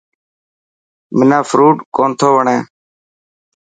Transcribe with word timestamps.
منا 1.17 1.39
فروٽ 1.49 1.77
ڪونٿو 1.95 2.29
وڻي. 2.35 2.57